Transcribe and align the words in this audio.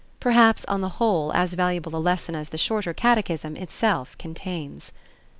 Perhaps 0.19 0.65
on 0.65 0.81
the 0.81 0.89
whole 0.97 1.31
as 1.33 1.53
valuable 1.53 1.95
a 1.95 2.01
lesson 2.01 2.35
as 2.35 2.49
the 2.49 2.57
shorter 2.57 2.91
catechism 2.91 3.55
itself 3.55 4.17
contains. 4.17 4.91